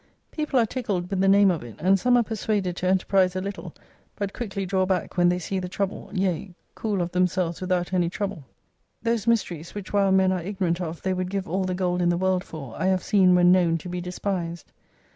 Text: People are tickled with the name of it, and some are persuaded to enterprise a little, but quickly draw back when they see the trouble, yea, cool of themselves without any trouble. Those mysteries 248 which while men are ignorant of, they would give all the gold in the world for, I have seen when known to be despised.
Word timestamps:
People 0.31 0.59
are 0.59 0.65
tickled 0.65 1.11
with 1.11 1.19
the 1.19 1.27
name 1.27 1.51
of 1.51 1.63
it, 1.63 1.75
and 1.77 1.99
some 1.99 2.17
are 2.17 2.23
persuaded 2.23 2.75
to 2.77 2.87
enterprise 2.87 3.35
a 3.35 3.39
little, 3.39 3.71
but 4.15 4.33
quickly 4.33 4.65
draw 4.65 4.83
back 4.83 5.15
when 5.15 5.29
they 5.29 5.37
see 5.37 5.59
the 5.59 5.69
trouble, 5.69 6.09
yea, 6.11 6.55
cool 6.73 7.03
of 7.03 7.11
themselves 7.11 7.61
without 7.61 7.93
any 7.93 8.09
trouble. 8.09 8.43
Those 9.03 9.27
mysteries 9.27 9.69
248 9.69 9.75
which 9.79 9.93
while 9.93 10.11
men 10.11 10.31
are 10.31 10.41
ignorant 10.41 10.81
of, 10.81 11.03
they 11.03 11.13
would 11.13 11.29
give 11.29 11.47
all 11.47 11.65
the 11.65 11.75
gold 11.75 12.01
in 12.01 12.09
the 12.09 12.17
world 12.17 12.43
for, 12.43 12.75
I 12.81 12.87
have 12.87 13.03
seen 13.03 13.35
when 13.35 13.51
known 13.51 13.77
to 13.77 13.89
be 13.89 14.01
despised. 14.01 14.71